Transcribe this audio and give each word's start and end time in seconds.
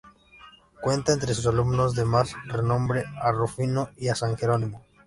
Cuenta 0.81 1.13
entre 1.13 1.31
sus 1.35 1.45
alumnos 1.45 1.93
de 1.93 2.05
más 2.05 2.33
renombre 2.47 3.03
a 3.21 3.31
Rufino 3.31 3.91
y 3.97 4.07
a 4.07 4.15
san 4.15 4.35
Jerónimo. 4.35 4.83